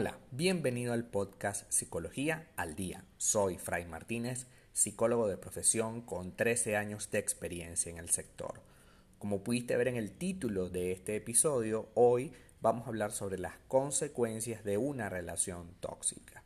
[0.00, 3.04] Hola, bienvenido al podcast Psicología al Día.
[3.16, 8.62] Soy Fray Martínez, psicólogo de profesión con 13 años de experiencia en el sector.
[9.18, 13.54] Como pudiste ver en el título de este episodio, hoy vamos a hablar sobre las
[13.66, 16.44] consecuencias de una relación tóxica.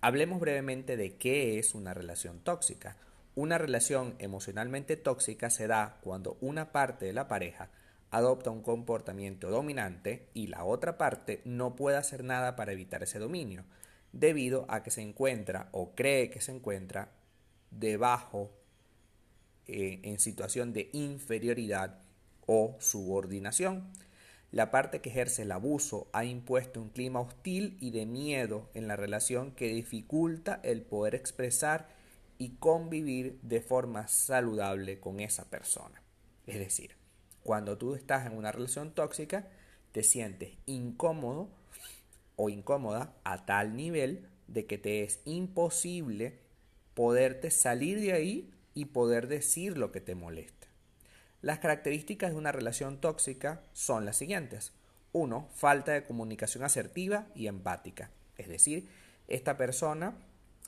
[0.00, 2.96] Hablemos brevemente de qué es una relación tóxica.
[3.34, 7.70] Una relación emocionalmente tóxica se da cuando una parte de la pareja
[8.14, 13.18] adopta un comportamiento dominante y la otra parte no puede hacer nada para evitar ese
[13.18, 13.64] dominio,
[14.12, 17.10] debido a que se encuentra o cree que se encuentra
[17.72, 18.52] debajo
[19.66, 21.98] eh, en situación de inferioridad
[22.46, 23.90] o subordinación.
[24.52, 28.86] La parte que ejerce el abuso ha impuesto un clima hostil y de miedo en
[28.86, 31.88] la relación que dificulta el poder expresar
[32.38, 36.00] y convivir de forma saludable con esa persona.
[36.46, 36.94] Es decir,
[37.44, 39.46] cuando tú estás en una relación tóxica,
[39.92, 41.48] te sientes incómodo
[42.36, 46.40] o incómoda a tal nivel de que te es imposible
[46.94, 50.66] poderte salir de ahí y poder decir lo que te molesta.
[51.42, 54.72] Las características de una relación tóxica son las siguientes.
[55.12, 58.10] Uno, falta de comunicación asertiva y empática.
[58.38, 58.88] Es decir,
[59.28, 60.16] esta persona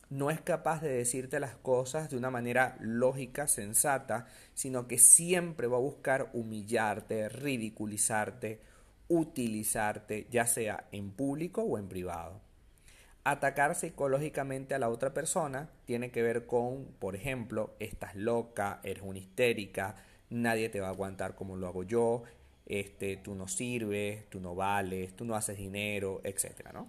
[0.09, 5.67] no es capaz de decirte las cosas de una manera lógica, sensata, sino que siempre
[5.67, 8.61] va a buscar humillarte, ridiculizarte,
[9.09, 12.41] utilizarte, ya sea en público o en privado.
[13.25, 19.03] Atacar psicológicamente a la otra persona tiene que ver con, por ejemplo, estás loca, eres
[19.03, 19.97] una histérica,
[20.31, 22.23] nadie te va a aguantar como lo hago yo,
[22.67, 26.73] este, tú no sirves, tú no vales, tú no haces dinero, etc.
[26.73, 26.89] ¿no?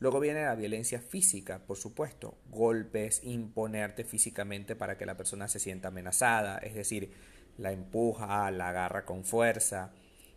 [0.00, 5.58] Luego viene la violencia física, por supuesto, golpes, imponerte físicamente para que la persona se
[5.58, 7.12] sienta amenazada, es decir,
[7.58, 9.92] la empuja, la agarra con fuerza,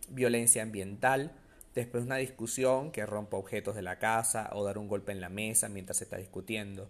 [0.09, 1.31] violencia ambiental,
[1.73, 5.29] después una discusión que rompa objetos de la casa o dar un golpe en la
[5.29, 6.89] mesa mientras se está discutiendo.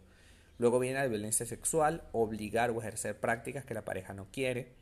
[0.57, 4.73] Luego viene la violencia sexual, obligar o ejercer prácticas que la pareja no quiere,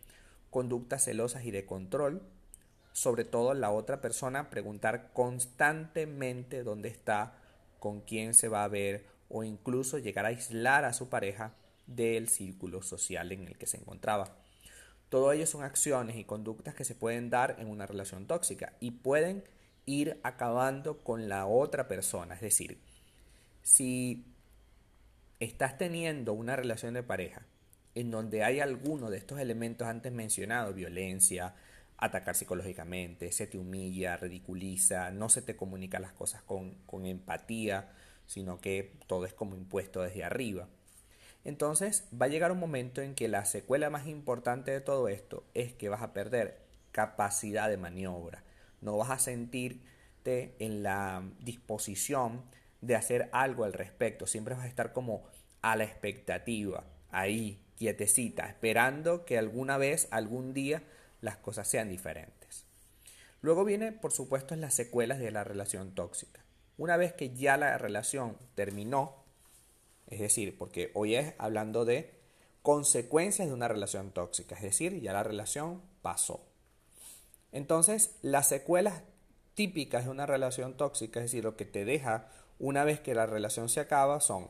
[0.49, 2.21] conductas celosas y de control,
[2.93, 7.40] sobre todo la otra persona preguntar constantemente dónde está
[7.81, 11.55] con quién se va a ver o incluso llegar a aislar a su pareja
[11.87, 14.37] del círculo social en el que se encontraba.
[15.09, 18.91] Todo ello son acciones y conductas que se pueden dar en una relación tóxica y
[18.91, 19.43] pueden
[19.87, 22.35] ir acabando con la otra persona.
[22.35, 22.77] Es decir,
[23.63, 24.25] si
[25.39, 27.41] estás teniendo una relación de pareja
[27.95, 31.55] en donde hay alguno de estos elementos antes mencionados, violencia,
[32.01, 37.91] atacar psicológicamente, se te humilla, ridiculiza, no se te comunica las cosas con, con empatía,
[38.25, 40.67] sino que todo es como impuesto desde arriba.
[41.43, 45.43] Entonces va a llegar un momento en que la secuela más importante de todo esto
[45.53, 46.59] es que vas a perder
[46.91, 48.43] capacidad de maniobra,
[48.81, 52.43] no vas a sentirte en la disposición
[52.81, 55.23] de hacer algo al respecto, siempre vas a estar como
[55.61, 60.83] a la expectativa, ahí, quietecita, esperando que alguna vez, algún día,
[61.21, 62.65] las cosas sean diferentes.
[63.41, 66.43] Luego viene, por supuesto, las secuelas de la relación tóxica.
[66.77, 69.23] Una vez que ya la relación terminó,
[70.07, 72.13] es decir, porque hoy es hablando de
[72.61, 76.45] consecuencias de una relación tóxica, es decir, ya la relación pasó.
[77.51, 79.03] Entonces, las secuelas
[79.55, 82.27] típicas de una relación tóxica, es decir, lo que te deja
[82.59, 84.47] una vez que la relación se acaba, son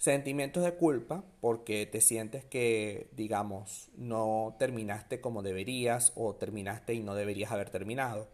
[0.00, 7.00] Sentimientos de culpa porque te sientes que, digamos, no terminaste como deberías o terminaste y
[7.00, 8.26] no deberías haber terminado.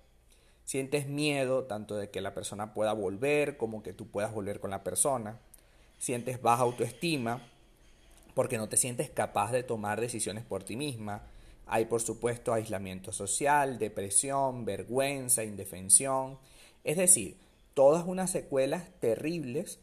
[0.64, 4.70] Sientes miedo tanto de que la persona pueda volver como que tú puedas volver con
[4.70, 5.40] la persona.
[5.98, 7.42] Sientes baja autoestima
[8.34, 11.24] porque no te sientes capaz de tomar decisiones por ti misma.
[11.66, 16.38] Hay por supuesto aislamiento social, depresión, vergüenza, indefensión.
[16.84, 17.38] Es decir,
[17.74, 19.80] todas unas secuelas terribles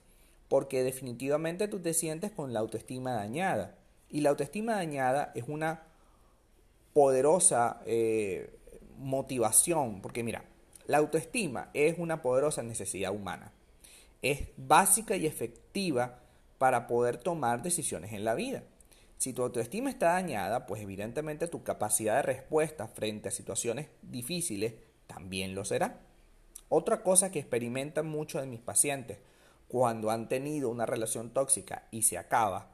[0.47, 3.75] porque definitivamente tú te sientes con la autoestima dañada.
[4.09, 5.83] Y la autoestima dañada es una
[6.93, 8.55] poderosa eh,
[8.97, 10.45] motivación, porque mira,
[10.85, 13.51] la autoestima es una poderosa necesidad humana.
[14.21, 16.19] Es básica y efectiva
[16.57, 18.63] para poder tomar decisiones en la vida.
[19.17, 24.73] Si tu autoestima está dañada, pues evidentemente tu capacidad de respuesta frente a situaciones difíciles
[25.07, 26.01] también lo será.
[26.69, 29.19] Otra cosa que experimentan muchos de mis pacientes
[29.73, 32.67] cuando han tenido una relación tóxica y se acaba,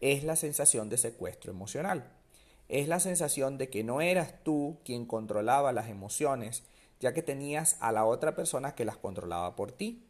[0.00, 2.10] es la sensación de secuestro emocional.
[2.70, 6.62] Es la sensación de que no eras tú quien controlaba las emociones,
[6.98, 10.02] ya que tenías a la otra persona que las controlaba por ti.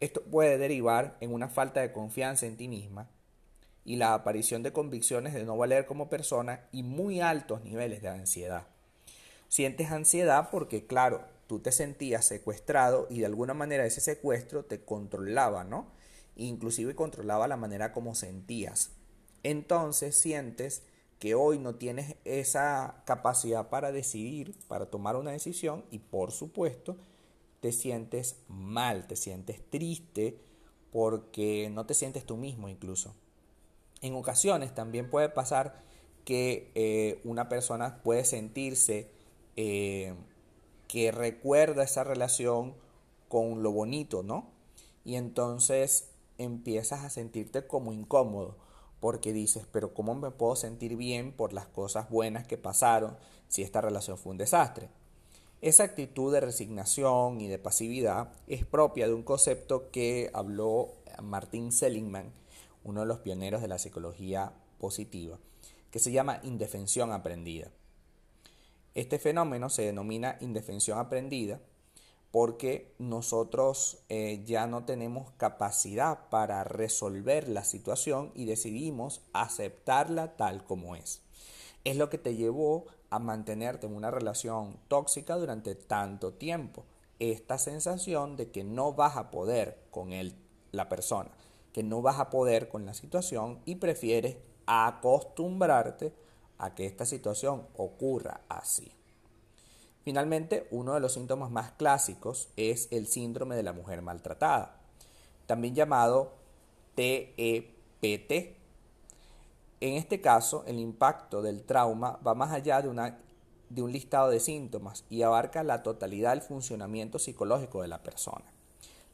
[0.00, 3.08] Esto puede derivar en una falta de confianza en ti misma
[3.86, 8.08] y la aparición de convicciones de no valer como persona y muy altos niveles de
[8.08, 8.66] ansiedad.
[9.48, 14.84] Sientes ansiedad porque, claro, tú te sentías secuestrado y de alguna manera ese secuestro te
[14.84, 15.88] controlaba, ¿no?
[16.36, 18.90] Inclusive controlaba la manera como sentías.
[19.42, 20.82] Entonces sientes
[21.18, 26.96] que hoy no tienes esa capacidad para decidir, para tomar una decisión y por supuesto
[27.60, 30.38] te sientes mal, te sientes triste
[30.92, 33.14] porque no te sientes tú mismo incluso.
[34.02, 35.82] En ocasiones también puede pasar
[36.24, 39.10] que eh, una persona puede sentirse
[39.56, 40.14] eh,
[40.88, 42.74] que recuerda esa relación
[43.28, 44.50] con lo bonito, ¿no?
[45.04, 46.08] Y entonces
[46.38, 48.56] empiezas a sentirte como incómodo
[49.00, 53.16] porque dices, pero ¿cómo me puedo sentir bien por las cosas buenas que pasaron
[53.48, 54.88] si esta relación fue un desastre?
[55.60, 61.72] Esa actitud de resignación y de pasividad es propia de un concepto que habló Martin
[61.72, 62.32] Seligman,
[62.84, 65.38] uno de los pioneros de la psicología positiva,
[65.90, 67.70] que se llama indefensión aprendida.
[68.94, 71.60] Este fenómeno se denomina indefensión aprendida
[72.30, 80.64] porque nosotros eh, ya no tenemos capacidad para resolver la situación y decidimos aceptarla tal
[80.64, 81.22] como es.
[81.84, 86.84] Es lo que te llevó a mantenerte en una relación tóxica durante tanto tiempo.
[87.18, 90.34] Esta sensación de que no vas a poder con él,
[90.72, 91.30] la persona,
[91.72, 94.36] que no vas a poder con la situación y prefieres
[94.66, 96.12] acostumbrarte
[96.58, 98.92] a que esta situación ocurra así.
[100.04, 104.80] Finalmente, uno de los síntomas más clásicos es el síndrome de la mujer maltratada,
[105.46, 106.32] también llamado
[106.94, 108.32] TEPT.
[108.32, 108.56] E
[109.80, 113.14] en este caso, el impacto del trauma va más allá de,
[113.68, 118.44] de un listado de síntomas y abarca la totalidad del funcionamiento psicológico de la persona.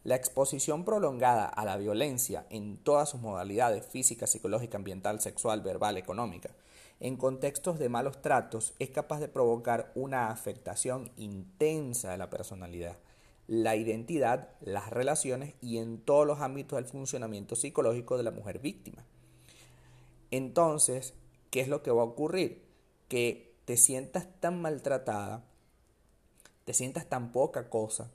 [0.05, 5.97] La exposición prolongada a la violencia en todas sus modalidades física, psicológica, ambiental, sexual, verbal,
[5.97, 6.51] económica,
[7.01, 12.99] en contextos de malos tratos es capaz de provocar una afectación intensa de la personalidad,
[13.47, 18.59] la identidad, las relaciones y en todos los ámbitos del funcionamiento psicológico de la mujer
[18.59, 19.07] víctima.
[20.31, 21.15] Entonces,
[21.51, 22.63] ¿qué es lo que va a ocurrir?
[23.09, 25.45] Que te sientas tan maltratada,
[26.67, 28.11] te sientas tan poca cosa,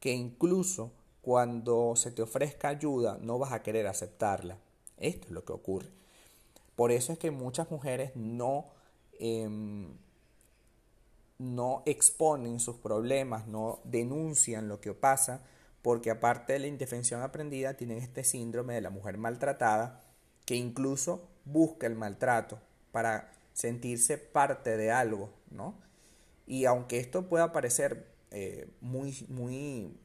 [0.00, 0.92] que incluso
[1.24, 4.58] cuando se te ofrezca ayuda no vas a querer aceptarla.
[4.98, 5.88] Esto es lo que ocurre.
[6.76, 8.66] Por eso es que muchas mujeres no,
[9.18, 9.96] em,
[11.38, 15.40] no exponen sus problemas, no denuncian lo que pasa,
[15.82, 20.02] porque aparte de la indefensión aprendida, tienen este síndrome de la mujer maltratada,
[20.44, 22.58] que incluso busca el maltrato
[22.92, 25.74] para sentirse parte de algo, ¿no?
[26.46, 29.96] Y aunque esto pueda parecer eh, muy, muy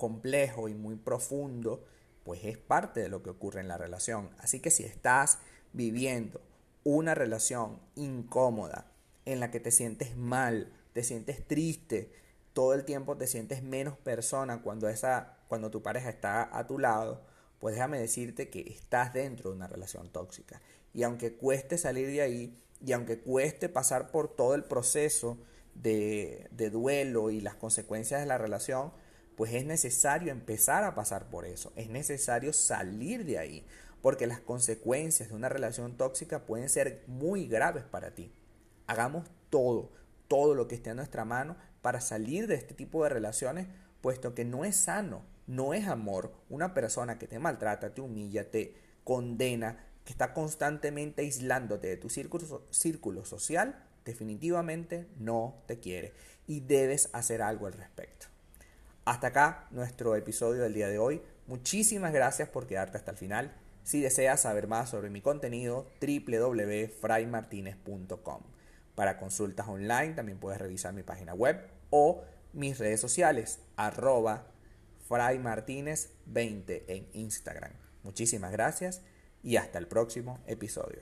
[0.00, 1.84] complejo y muy profundo,
[2.24, 4.30] pues es parte de lo que ocurre en la relación.
[4.38, 5.38] Así que si estás
[5.74, 6.40] viviendo
[6.82, 8.90] una relación incómoda
[9.26, 12.10] en la que te sientes mal, te sientes triste,
[12.54, 16.78] todo el tiempo te sientes menos persona cuando esa cuando tu pareja está a tu
[16.78, 17.22] lado,
[17.58, 20.62] pues déjame decirte que estás dentro de una relación tóxica.
[20.94, 22.56] Y aunque cueste salir de ahí,
[22.86, 25.36] y aunque cueste pasar por todo el proceso
[25.74, 28.92] de, de duelo y las consecuencias de la relación,
[29.40, 33.64] pues es necesario empezar a pasar por eso, es necesario salir de ahí,
[34.02, 38.34] porque las consecuencias de una relación tóxica pueden ser muy graves para ti.
[38.86, 39.92] Hagamos todo,
[40.28, 43.66] todo lo que esté a nuestra mano para salir de este tipo de relaciones,
[44.02, 46.34] puesto que no es sano, no es amor.
[46.50, 52.10] Una persona que te maltrata, te humilla, te condena, que está constantemente aislándote de tu
[52.10, 56.12] círculo, círculo social, definitivamente no te quiere
[56.46, 58.26] y debes hacer algo al respecto.
[59.10, 61.20] Hasta acá nuestro episodio del día de hoy.
[61.48, 63.52] Muchísimas gracias por quedarte hasta el final.
[63.82, 68.42] Si deseas saber más sobre mi contenido, www.fraymartinez.com.
[68.94, 74.46] Para consultas online también puedes revisar mi página web o mis redes sociales, arroba
[75.08, 77.72] fraymartinez20 en Instagram.
[78.04, 79.02] Muchísimas gracias
[79.42, 81.00] y hasta el próximo episodio.